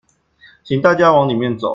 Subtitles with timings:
[0.63, 1.69] 請大家往裡面走